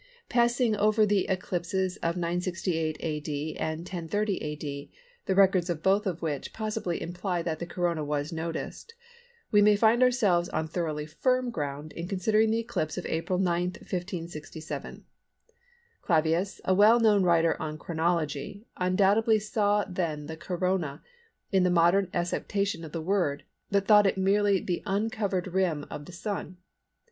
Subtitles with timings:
[0.29, 3.55] Passing over the eclipses of 968 A.D.
[3.59, 4.91] and 1030 A.D.
[5.27, 8.95] the records of both of which possibly imply that the Corona was noticed,
[9.51, 13.61] we may find ourselves on thoroughly firm ground in considering the eclipse of April 9,
[13.77, 15.05] 1567.
[16.01, 21.03] Clavius, a well known writer on chronology, undoubtedly saw then the Corona
[21.51, 26.05] in the modern acceptation of the word but thought it merely the uncovered rim of
[26.05, 26.57] the Sun.